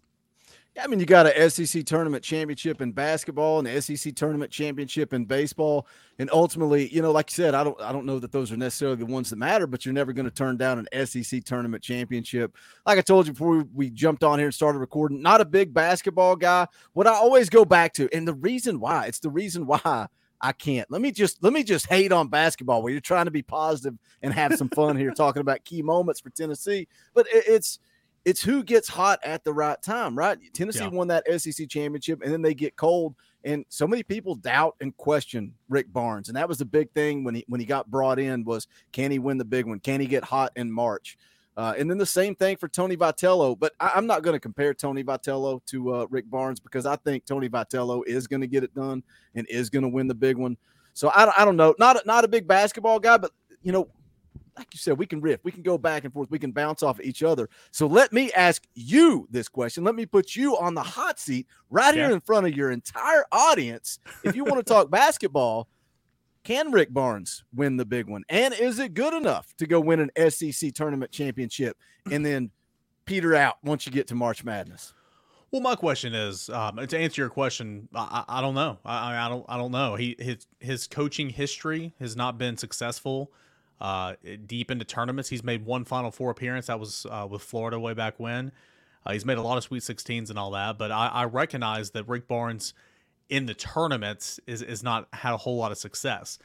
[0.79, 5.13] I mean, you got a SEC tournament championship in basketball and the SEC tournament championship
[5.13, 5.87] in baseball,
[6.19, 8.57] and ultimately, you know, like you said, I don't, I don't know that those are
[8.57, 11.83] necessarily the ones that matter, but you're never going to turn down an SEC tournament
[11.83, 12.55] championship.
[12.87, 15.45] Like I told you before we, we jumped on here and started recording, not a
[15.45, 16.69] big basketball guy.
[16.93, 20.07] What I always go back to, and the reason why, it's the reason why
[20.41, 20.91] I can't.
[20.91, 23.99] Let me just let me just hate on basketball where you're trying to be positive
[24.23, 27.81] and have some fun here talking about key moments for Tennessee, but it, it's
[28.25, 30.39] it's who gets hot at the right time, right?
[30.53, 30.89] Tennessee yeah.
[30.89, 33.15] won that SEC championship and then they get cold.
[33.45, 36.29] And so many people doubt and question Rick Barnes.
[36.29, 39.11] And that was the big thing when he when he got brought in was can
[39.11, 39.81] he win the big one?
[39.81, 41.17] Can he get hot in March?
[41.57, 43.59] Uh, and then the same thing for Tony Vitello.
[43.59, 46.97] But I, am not going to compare Tony Vitello to uh, Rick Barnes because I
[46.97, 49.03] think Tony Vitello is going to get it done
[49.35, 50.57] and is going to win the big one.
[50.93, 51.75] So I, I don't know.
[51.79, 53.89] Not not a big basketball guy, but you know
[54.57, 56.83] like you said, we can riff, we can go back and forth, we can bounce
[56.83, 57.49] off each other.
[57.71, 59.85] So let me ask you this question.
[59.85, 62.07] Let me put you on the hot seat right yeah.
[62.07, 63.99] here in front of your entire audience.
[64.25, 65.69] If you want to talk basketball,
[66.45, 68.25] Can Rick Barnes win the big one?
[68.29, 71.77] And is it good enough to go win an SEC tournament championship
[72.11, 72.51] and then
[73.05, 74.93] peter out once you get to March Madness?
[75.51, 77.89] Well, my question is um, to answer your question.
[77.93, 78.79] I, I don't know.
[78.85, 79.45] I, I, don't.
[79.49, 79.97] I don't know.
[79.97, 83.33] He his his coaching history has not been successful.
[83.81, 84.15] Uh,
[84.47, 86.67] deep into tournaments, he's made one Final Four appearance.
[86.67, 88.53] That was uh, with Florida way back when.
[89.07, 90.77] Uh, he's made a lot of Sweet 16s and all that.
[90.77, 92.75] But I, I recognize that Rick Barnes
[93.31, 96.39] in the tournaments is is not had a whole lot of success.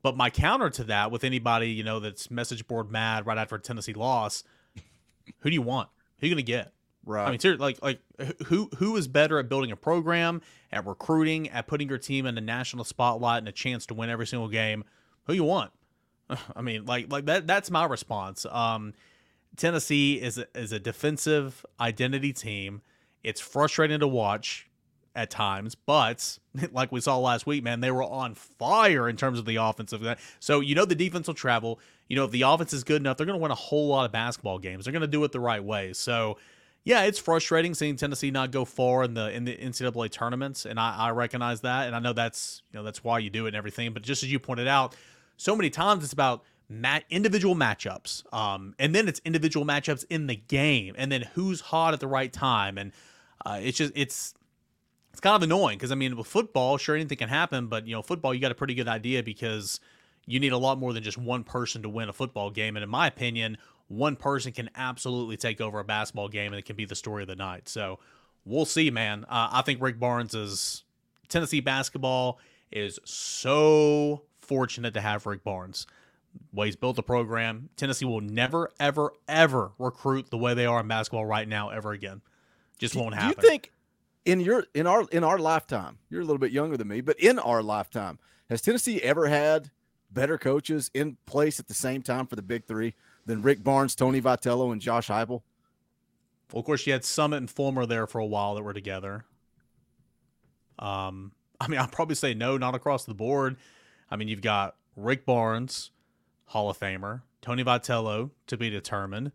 [0.00, 3.56] But my counter to that, with anybody you know that's message board mad right after
[3.56, 4.44] a Tennessee loss,
[5.40, 5.88] who do you want?
[6.18, 6.72] Who are you gonna get?
[7.04, 7.26] Right.
[7.26, 10.40] I mean, seriously, like like who who is better at building a program,
[10.72, 14.08] at recruiting, at putting your team in the national spotlight and a chance to win
[14.08, 14.84] every single game?
[15.24, 15.72] Who you want?
[16.56, 18.46] I mean, like like that that's my response.
[18.50, 18.94] Um,
[19.56, 22.82] Tennessee is a, is a defensive identity team.
[23.22, 24.68] It's frustrating to watch
[25.14, 26.38] at times, but
[26.72, 30.02] like we saw last week, man, they were on fire in terms of the offensive.
[30.40, 31.80] So you know the defense will travel.
[32.08, 34.04] You know if the offense is good enough, they're going to win a whole lot
[34.04, 34.84] of basketball games.
[34.84, 35.92] They're going to do it the right way.
[35.92, 36.38] So
[36.84, 40.80] yeah, it's frustrating seeing Tennessee not go far in the in the NCAA tournaments, and
[40.80, 43.48] I, I recognize that, and I know that's you know that's why you do it
[43.48, 43.92] and everything.
[43.92, 44.96] But just as you pointed out,
[45.38, 50.26] so many times it's about mat- individual matchups, um, and then it's individual matchups in
[50.26, 52.92] the game, and then who's hot at the right time, and
[53.46, 54.34] uh, it's just it's
[55.10, 57.94] it's kind of annoying because I mean with football, sure anything can happen, but you
[57.94, 59.80] know football you got a pretty good idea because
[60.26, 62.84] you need a lot more than just one person to win a football game, and
[62.84, 63.56] in my opinion
[63.88, 67.22] one person can absolutely take over a basketball game and it can be the story
[67.22, 67.68] of the night.
[67.68, 67.98] So
[68.44, 69.24] we'll see, man.
[69.24, 70.84] Uh, I think Rick Barnes is
[71.28, 72.38] Tennessee basketball
[72.70, 75.86] is so fortunate to have Rick Barnes.
[76.52, 77.70] Way he's built the program.
[77.76, 81.92] Tennessee will never, ever, ever recruit the way they are in basketball right now ever
[81.92, 82.20] again.
[82.78, 83.40] Just won't happen.
[83.40, 83.72] Do you think
[84.24, 87.18] in your in our in our lifetime, you're a little bit younger than me, but
[87.18, 88.18] in our lifetime,
[88.50, 89.70] has Tennessee ever had
[90.10, 92.94] better coaches in place at the same time for the big three?
[93.28, 95.42] than Rick Barnes, Tony Vitello, and Josh Heupel?
[96.52, 99.26] Well, of course, you had Summitt and Fulmer there for a while that were together.
[100.78, 103.56] Um, I mean, I'd probably say no, not across the board.
[104.10, 105.90] I mean, you've got Rick Barnes,
[106.46, 109.32] Hall of Famer, Tony Vitello to be determined.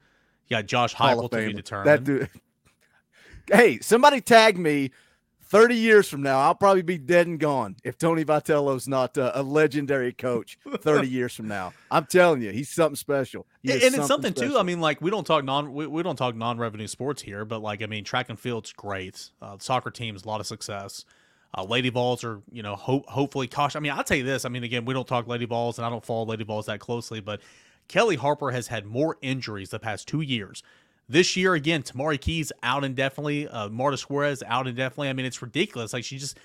[0.48, 1.88] You got Josh Heupel to be determined.
[1.88, 2.30] That dude.
[3.52, 4.92] Hey, somebody tag me
[5.54, 9.34] 30 years from now, I'll probably be dead and gone if Tony Vitello's not uh,
[9.36, 11.74] a legendary coach 30 years from now.
[11.92, 13.46] I'm telling you, he's something special.
[13.62, 14.54] He and it's something, special.
[14.54, 14.58] too.
[14.58, 17.62] I mean, like we don't talk non we, we don't talk non-revenue sports here, but
[17.62, 19.30] like I mean, track and field's great.
[19.44, 21.06] Uh, soccer teams, a lot of success.
[21.56, 23.76] Uh, Lady Vols are, you know, ho- hopefully cautious.
[23.76, 24.46] I mean, I'll tell you this.
[24.46, 26.80] I mean, again, we don't talk Lady Vols, and I don't follow Lady Vols that
[26.80, 27.42] closely, but
[27.88, 30.64] Kellie Harper has had more injuries the past two years
[31.10, 33.48] this year, again, Tamari Keys out indefinitely.
[33.48, 35.10] Uh, Marta Suarez out indefinitely.
[35.10, 35.94] I mean, it's ridiculous.
[35.94, 36.40] Like she just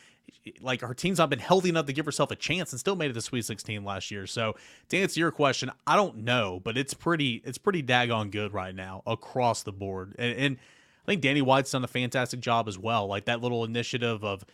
[0.61, 3.11] like her team's not been healthy enough to give herself a chance and still made
[3.11, 4.27] it to Sweet 16 last year.
[4.27, 4.57] So
[4.89, 8.75] to answer your question, I don't know, but it's pretty it's pretty daggone good right
[8.75, 10.15] now across the board.
[10.19, 10.57] And, and
[11.05, 13.07] I think Danny White's done a fantastic job as well.
[13.07, 14.45] Like that little initiative of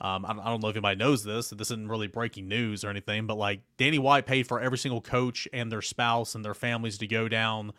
[0.00, 1.50] um, I, don't, I don't know if anybody knows this.
[1.50, 5.00] This isn't really breaking news or anything, but like Danny White paid for every single
[5.00, 7.72] coach and their spouse and their families to go down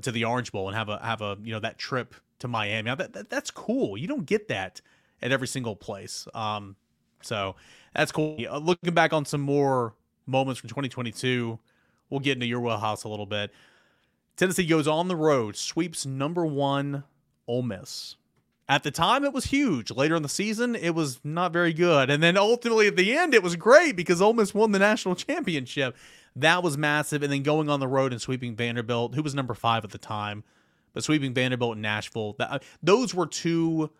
[0.00, 2.86] to the Orange Bowl and have a have a you know that trip to Miami.
[2.86, 3.98] Now that, that that's cool.
[3.98, 4.80] You don't get that
[5.20, 6.26] at every single place.
[6.34, 6.76] Um,
[7.20, 7.56] so
[7.94, 8.38] that's cool.
[8.48, 9.94] Uh, looking back on some more
[10.26, 11.58] moments from 2022,
[12.08, 13.50] we'll get into your wheelhouse a little bit.
[14.36, 17.04] Tennessee goes on the road, sweeps number one
[17.46, 18.16] Ole Miss.
[18.70, 19.90] At the time, it was huge.
[19.90, 22.08] Later in the season, it was not very good.
[22.08, 25.14] And then ultimately at the end, it was great because Ole Miss won the national
[25.16, 25.96] championship.
[26.36, 27.24] That was massive.
[27.24, 29.98] And then going on the road and sweeping Vanderbilt, who was number five at the
[29.98, 30.44] time,
[30.92, 33.90] but sweeping Vanderbilt and Nashville, that, uh, those were two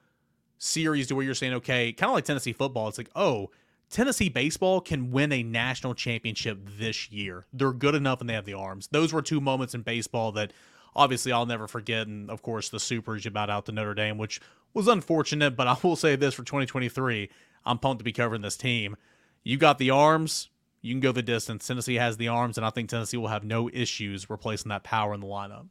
[0.59, 2.87] series to where you're saying, okay, kind of like Tennessee football.
[2.87, 3.50] It's like, oh,
[3.90, 7.44] Tennessee baseball can win a national championship this year.
[7.52, 8.88] They're good enough and they have the arms.
[8.92, 10.52] Those were two moments in baseball that
[10.94, 12.06] obviously I'll never forget.
[12.06, 14.40] And of course, the Supers about out to Notre Dame, which
[14.74, 17.30] was unfortunate, but I will say this for 2023,
[17.64, 18.96] I'm pumped to be covering this team.
[19.42, 20.48] You got the arms,
[20.83, 21.66] you can go the distance.
[21.66, 25.14] Tennessee has the arms, and I think Tennessee will have no issues replacing that power
[25.14, 25.66] in the lineup.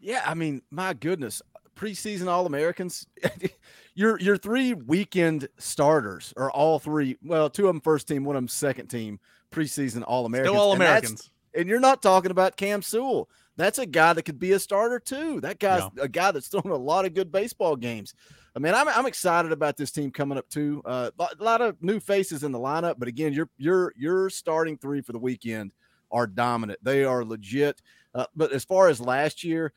[0.00, 1.40] Yeah, I mean, my goodness,
[1.76, 3.06] preseason All Americans,
[3.94, 7.16] your your three weekend starters are all three.
[7.22, 10.56] Well, two of them first team, one of them second team preseason All Americans.
[10.56, 13.28] All Americans, and, and, you're not talking about Cam Sewell.
[13.56, 15.40] That's a guy that could be a starter too.
[15.40, 16.04] That guy's yeah.
[16.04, 18.14] a guy that's thrown a lot of good baseball games.
[18.56, 20.82] I mean, I'm, I'm excited about this team coming up too.
[20.84, 24.78] Uh, a lot of new faces in the lineup, but again, your your your starting
[24.78, 25.72] three for the weekend
[26.10, 26.78] are dominant.
[26.82, 27.82] They are legit.
[28.14, 29.72] Uh, but as far as last year,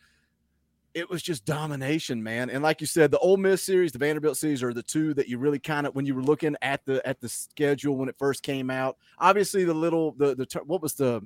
[0.93, 2.49] it was just domination, man.
[2.49, 5.27] And like you said, the Ole Miss series, the Vanderbilt series are the two that
[5.27, 8.15] you really kind of when you were looking at the at the schedule when it
[8.17, 8.97] first came out.
[9.19, 11.21] Obviously, the little the the what was the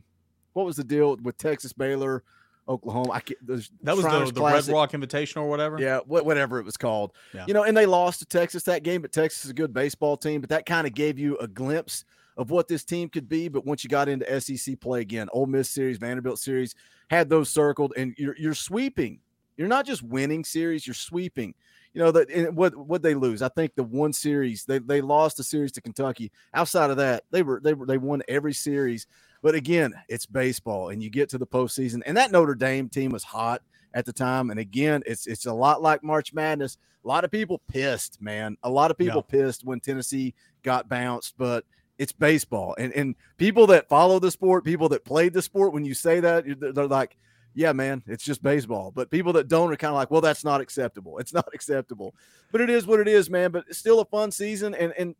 [0.53, 2.23] what was the deal with Texas Baylor?
[2.67, 3.11] Oklahoma.
[3.11, 5.79] I the that was the, the Red Rock Invitation or whatever.
[5.79, 7.13] Yeah, whatever it was called.
[7.33, 7.45] Yeah.
[7.47, 10.17] You know, and they lost to Texas that game, but Texas is a good baseball
[10.17, 10.41] team.
[10.41, 12.05] But that kind of gave you a glimpse
[12.37, 13.47] of what this team could be.
[13.49, 16.75] But once you got into SEC play again, Ole Miss series, Vanderbilt series,
[17.09, 19.19] had those circled, and you're you're sweeping.
[19.57, 21.53] You're not just winning series, you're sweeping.
[21.93, 23.41] You know that what what they lose.
[23.41, 26.31] I think the one series they they lost the series to Kentucky.
[26.53, 29.07] Outside of that, they were they were they won every series.
[29.41, 33.11] But again, it's baseball, and you get to the postseason, and that Notre Dame team
[33.11, 33.61] was hot
[33.93, 34.49] at the time.
[34.49, 36.77] And again, it's it's a lot like March Madness.
[37.03, 38.57] A lot of people pissed, man.
[38.63, 39.39] A lot of people yeah.
[39.39, 41.65] pissed when Tennessee got bounced, but
[41.97, 42.75] it's baseball.
[42.77, 46.19] And and people that follow the sport, people that played the sport, when you say
[46.19, 47.17] that, they're like,
[47.53, 48.91] yeah, man, it's just baseball.
[48.91, 51.17] But people that don't are kind of like, well, that's not acceptable.
[51.17, 52.15] It's not acceptable.
[52.51, 53.51] But it is what it is, man.
[53.51, 54.73] But it's still a fun season.
[54.75, 55.15] And and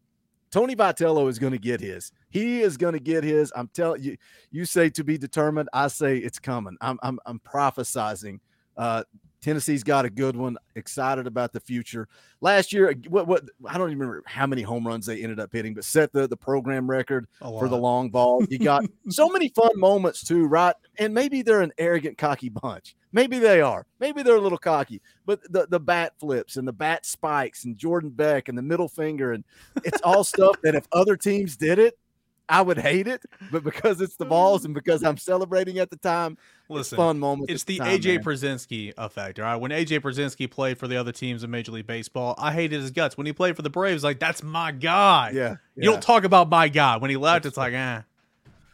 [0.52, 2.12] Tony Vitello is going to get his.
[2.30, 3.52] He is going to get his.
[3.56, 4.18] I'm telling you.
[4.52, 5.70] You say to be determined.
[5.74, 6.78] I say it's coming.
[6.82, 8.40] I'm I'm I'm prophesizing.
[8.76, 9.04] Uh,
[9.42, 10.58] Tennessee's got a good one.
[10.76, 12.08] Excited about the future.
[12.42, 15.52] Last year, what what I don't even remember how many home runs they ended up
[15.52, 18.44] hitting, but set the the program record for the long ball.
[18.50, 20.76] You got so many fun moments too, right?
[20.98, 22.96] And maybe they're an arrogant, cocky bunch.
[23.12, 23.86] Maybe they are.
[24.00, 25.02] Maybe they're a little cocky.
[25.26, 28.88] But the the bat flips and the bat spikes and Jordan Beck and the middle
[28.88, 29.44] finger and
[29.84, 31.98] it's all stuff that if other teams did it,
[32.52, 35.96] I would hate it, but because it's the Vols and because I'm celebrating at the
[35.96, 36.38] time,
[36.68, 37.50] Listen, it's fun moment.
[37.50, 38.94] It's the, the time, AJ man.
[38.98, 39.40] effect.
[39.40, 42.52] All right, when AJ Pierzynski played for the other teams in Major League Baseball, I
[42.52, 43.18] hated his guts.
[43.18, 45.32] When he played for the Braves, like that's my guy.
[45.34, 45.56] Yeah, yeah.
[45.76, 46.98] you don't talk about my guy.
[46.98, 48.02] When he left, it's like, eh.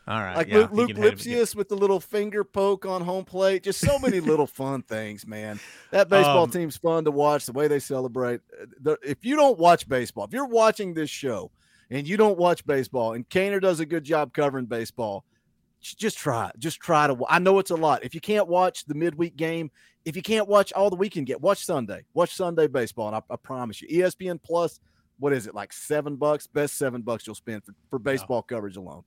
[0.07, 3.61] All right, like yeah, Luc, Luc Lipcius with the little finger poke on home plate.
[3.61, 5.59] Just so many little fun things, man.
[5.91, 7.45] That baseball um, team's fun to watch.
[7.45, 8.39] The way they celebrate.
[8.85, 11.51] Uh, if you don't watch baseball, if you're watching this show
[11.89, 15.23] and you don't watch baseball, and Kaner does a good job covering baseball,
[15.81, 16.51] just try.
[16.57, 17.17] Just try to.
[17.29, 18.03] I know it's a lot.
[18.03, 19.71] If you can't watch the midweek game,
[20.05, 22.03] if you can't watch all the weekend get, watch Sunday.
[22.13, 24.79] Watch Sunday baseball, and I, I promise you, ESPN Plus.
[25.19, 26.45] What is it like seven bucks?
[26.45, 28.55] Best seven bucks you'll spend for, for baseball yeah.
[28.55, 29.03] coverage alone.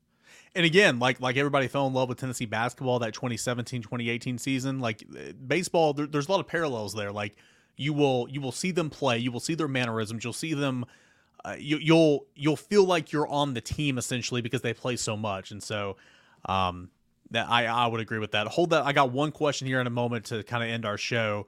[0.56, 4.80] And again, like like everybody fell in love with Tennessee basketball that 2017 2018 season.
[4.80, 7.12] Like eh, baseball, there, there's a lot of parallels there.
[7.12, 7.36] Like
[7.76, 10.84] you will you will see them play, you will see their mannerisms, you'll see them
[11.44, 14.96] uh, you, will you'll, you'll feel like you're on the team essentially because they play
[14.96, 15.96] so much, and so
[16.46, 16.90] um,
[17.30, 18.46] that I I would agree with that.
[18.48, 18.84] Hold that.
[18.84, 21.46] I got one question here in a moment to kind of end our show.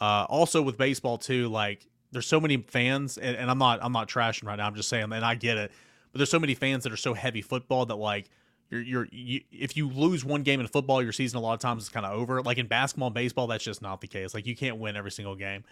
[0.00, 3.92] Uh, also with baseball too, like there's so many fans, and, and I'm not I'm
[3.92, 4.66] not trashing right now.
[4.66, 5.72] I'm just saying, and I get it,
[6.12, 8.30] but there's so many fans that are so heavy football that like
[8.70, 11.60] you're you're you, if you lose one game in football, your season a lot of
[11.60, 12.42] times is kind of over.
[12.42, 14.34] Like in basketball and baseball, that's just not the case.
[14.34, 15.64] Like you can't win every single game.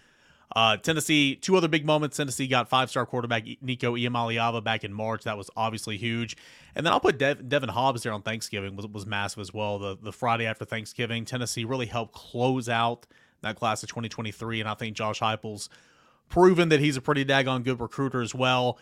[0.55, 2.15] Uh, Tennessee, two other big moments.
[2.15, 5.23] Tennessee got five star quarterback Nico Iamaleava back in March.
[5.23, 6.37] That was obviously huge.
[6.75, 9.79] And then I'll put Dev- Daevin Hobbs there on Thanksgiving was, was massive as well.
[9.79, 13.07] The the Friday after Thanksgiving, Tennessee really helped close out
[13.41, 14.59] that class of 2023.
[14.59, 15.69] And I think Josh Heupel's
[16.29, 18.77] proven that he's a pretty daggone good recruiter as well.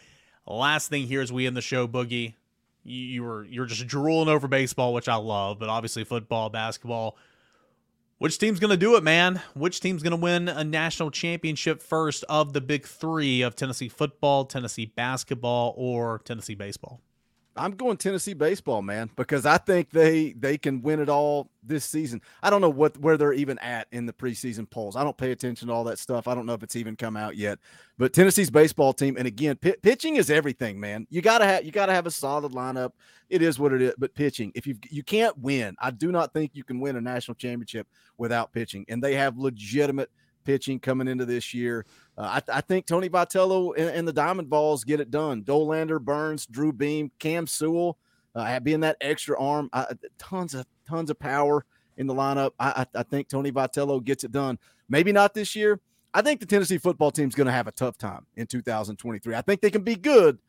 [0.46, 2.36] Last thing here as we end the show, Boogie.
[2.84, 7.16] You, you were you're just drooling over baseball, which I love, but obviously football, basketball
[8.22, 9.42] which team's going to do it, man?
[9.56, 13.90] Which team's going to win a national championship first of the big three of Tennessee
[13.90, 17.02] football, Tennessee basketball, or Tennessee baseball?
[17.56, 21.84] I'm going Tennessee baseball, man, because I think they they can win it all this
[21.84, 22.22] season.
[22.42, 24.96] I don't know what where they're even at in the preseason polls.
[24.96, 26.28] I don't pay attention to all that stuff.
[26.28, 27.60] I don't know if it's even come out yet.
[27.98, 31.08] But Tennessee's baseball team, and again, p- pitching is everything, man.
[31.10, 32.92] You gotta have you gotta have a solid lineup.
[33.30, 33.94] It is what it is.
[33.98, 37.02] But pitching, if you you can't win, I do not think you can win a
[37.02, 37.88] national championship
[38.18, 38.86] without pitching.
[38.88, 40.10] And they have legitimate
[40.44, 41.86] pitching coming into this year.
[42.18, 45.44] Uh, I, I, think Tony Vitello and, and, the Diamond Vols get it done.
[45.44, 47.98] Dollander, Burns, Drew Beam, Cam Sewell,
[48.36, 49.70] uh, being that extra arm,
[50.18, 51.66] tons of tons of power
[51.98, 52.52] in the lineup.
[52.60, 54.60] I, I, I think Tony Vitello gets it done.
[54.90, 55.80] Maybe not this year.
[56.14, 59.34] I think the Tennessee football team is going to have a tough time in 2023.
[59.34, 60.40] I think they can be good,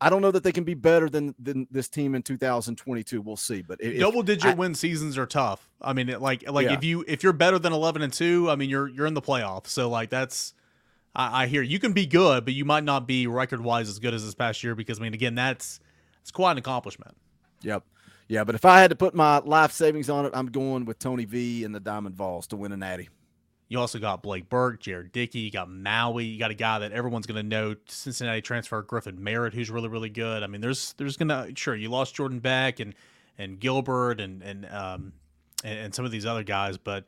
[0.00, 3.20] I don't know that they can be better than than this team in 2022.
[3.20, 3.62] We'll see.
[3.62, 5.68] But if, double digit I, win seasons are tough.
[5.80, 6.74] I mean, like like yeah.
[6.74, 9.22] if you if you're better than 11 and two, I mean you're you're in the
[9.22, 9.68] playoffs.
[9.68, 10.54] So like that's
[11.14, 13.98] I, I hear you can be good, but you might not be record wise as
[13.98, 15.80] good as this past year because I mean again that's
[16.20, 17.16] it's quite an accomplishment.
[17.62, 17.84] Yep.
[18.28, 20.98] Yeah, but if I had to put my life savings on it, I'm going with
[20.98, 23.08] Tony V and the Diamond Vols to win a natty.
[23.68, 25.40] You also got Blake Burke, Jared Dickey.
[25.40, 26.24] You got Maui.
[26.24, 29.88] You got a guy that everyone's going to know, Cincinnati transfer Griffin Merritt, who's really
[29.88, 30.42] really good.
[30.42, 32.94] I mean, there's there's going to sure you lost Jordan Beck and
[33.38, 35.12] and Gilbert and and um
[35.64, 37.04] and, and some of these other guys, but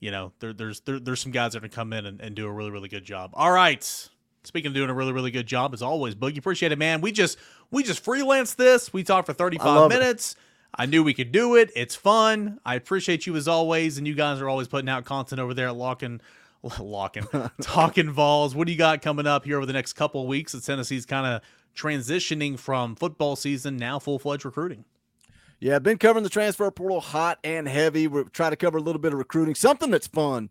[0.00, 2.34] you know, there, there's there, there's some guys that are gonna come in and, and
[2.34, 3.30] do a really really good job.
[3.34, 4.08] All right.
[4.42, 7.00] Speaking of doing a really really good job as always, Boogie, appreciate it, man.
[7.00, 7.38] We just
[7.70, 8.92] we just freelance this.
[8.92, 10.32] We talked for 35 minutes.
[10.32, 10.38] It.
[10.74, 11.70] I knew we could do it.
[11.74, 12.60] It's fun.
[12.64, 15.68] I appreciate you as always, and you guys are always putting out content over there
[15.68, 16.20] at Locking,
[16.80, 17.26] Locking,
[17.60, 18.54] Talking Vols.
[18.54, 20.54] What do you got coming up here over the next couple of weeks?
[20.54, 21.42] As Tennessee's kind of
[21.74, 24.84] transitioning from football season now full fledged recruiting.
[25.58, 28.06] Yeah, I've been covering the transfer portal hot and heavy.
[28.06, 29.54] We're trying to cover a little bit of recruiting.
[29.54, 30.48] Something that's fun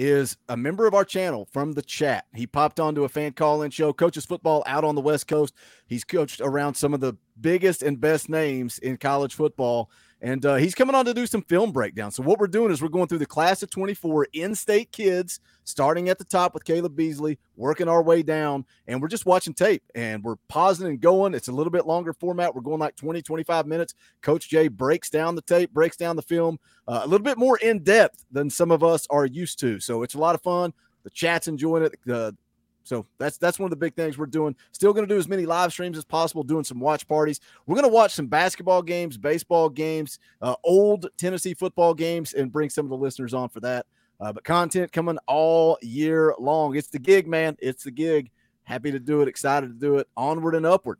[0.00, 2.24] is a member of our channel from the chat.
[2.34, 5.52] He popped onto a fan call in show, coaches football out on the West Coast.
[5.86, 9.90] He's coached around some of the biggest and best names in college football.
[10.22, 12.10] And uh, he's coming on to do some film breakdown.
[12.10, 15.40] So, what we're doing is we're going through the class of 24 in state kids,
[15.64, 18.66] starting at the top with Caleb Beasley, working our way down.
[18.86, 21.32] And we're just watching tape and we're pausing and going.
[21.32, 22.54] It's a little bit longer format.
[22.54, 23.94] We're going like 20, 25 minutes.
[24.20, 27.56] Coach Jay breaks down the tape, breaks down the film uh, a little bit more
[27.58, 29.80] in depth than some of us are used to.
[29.80, 30.74] So, it's a lot of fun.
[31.02, 31.98] The chat's enjoying it.
[32.04, 32.36] The
[32.84, 34.56] so that's that's one of the big things we're doing.
[34.72, 37.40] Still going to do as many live streams as possible, doing some watch parties.
[37.66, 42.50] We're going to watch some basketball games, baseball games, uh, old Tennessee football games, and
[42.52, 43.86] bring some of the listeners on for that.
[44.20, 46.76] Uh, but content coming all year long.
[46.76, 47.56] It's the gig, man.
[47.58, 48.30] It's the gig.
[48.64, 49.28] Happy to do it.
[49.28, 50.08] Excited to do it.
[50.16, 50.98] Onward and upward.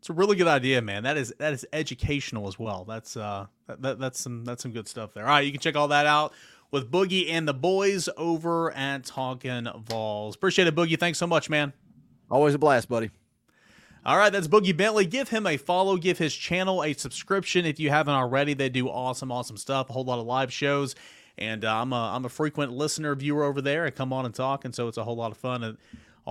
[0.00, 1.02] It's a really good idea, man.
[1.02, 2.86] That is that is educational as well.
[2.88, 5.24] That's uh that, that's some that's some good stuff there.
[5.24, 6.32] All right, you can check all that out
[6.70, 10.36] with Boogie and the boys over at Talking Vols.
[10.36, 10.98] Appreciate it, Boogie.
[10.98, 11.74] Thanks so much, man.
[12.30, 13.10] Always a blast, buddy.
[14.06, 15.04] All right, that's Boogie Bentley.
[15.04, 15.98] Give him a follow.
[15.98, 18.54] Give his channel a subscription if you haven't already.
[18.54, 19.90] They do awesome, awesome stuff.
[19.90, 20.94] A whole lot of live shows,
[21.36, 23.84] and uh, I'm a I'm a frequent listener viewer over there.
[23.84, 25.62] I come on and talk, and so it's a whole lot of fun.
[25.62, 25.76] And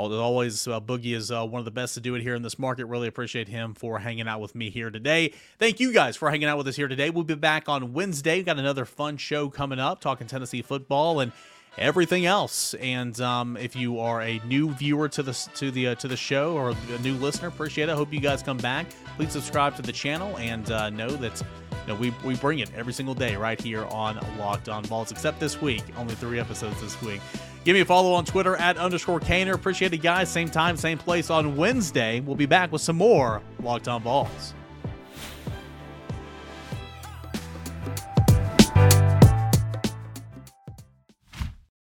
[0.08, 2.58] always, uh, Boogie is uh, one of the best to do it here in this
[2.58, 2.86] market.
[2.86, 5.34] Really appreciate him for hanging out with me here today.
[5.58, 7.10] Thank you guys for hanging out with us here today.
[7.10, 8.38] We'll be back on Wednesday.
[8.38, 11.32] We've got another fun show coming up, talking Tennessee football and
[11.78, 12.74] everything else.
[12.76, 16.18] And um, if you are a new viewer to the to the uh, to the
[16.18, 17.96] show or a new listener, appreciate it.
[17.96, 18.88] Hope you guys come back.
[19.16, 21.42] Please subscribe to the channel and uh, know that
[21.88, 25.12] you know, we we bring it every single day right here on Locked On Vols.
[25.12, 27.22] Except this week, only three episodes this week.
[27.66, 29.54] Give me a follow on Twitter at underscore Caner.
[29.54, 30.30] Appreciate it, guys.
[30.30, 32.20] Same time, same place on Wednesday.
[32.22, 34.54] We'll be back with some more Locked On Vols.